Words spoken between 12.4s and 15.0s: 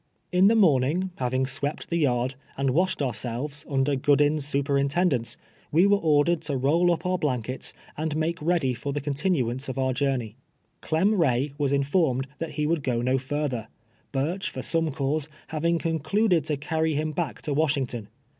he would go no further, Burch, for some